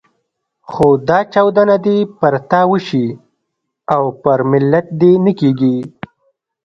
[0.71, 3.05] خو دا چاودنه دې پر تا وشي
[3.95, 5.77] او پر ملت دې نه کېږي.